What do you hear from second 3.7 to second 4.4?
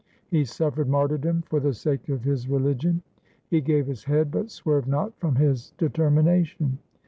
his head